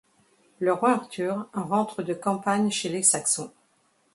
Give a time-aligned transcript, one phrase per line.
[0.57, 3.51] Le roi Arthur rentre de campagne chez les Saxons.